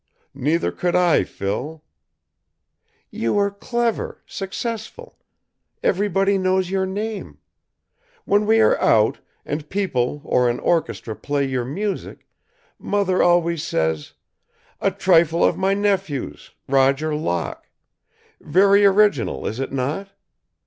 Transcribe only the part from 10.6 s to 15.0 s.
orchestra play your music, Mother always says: 'A